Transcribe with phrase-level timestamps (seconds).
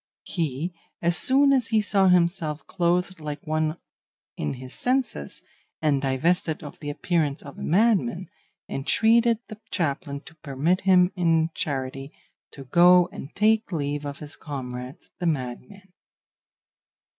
[0.23, 3.77] He, as soon as he saw himself clothed like one
[4.35, 5.43] in his senses,
[5.79, 8.23] and divested of the appearance of a madman,
[8.67, 12.11] entreated the chaplain to permit him in charity
[12.49, 15.93] to go and take leave of his comrades the madmen.